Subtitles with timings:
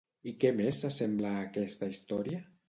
[0.29, 2.43] I què més s'assembla a aquesta història?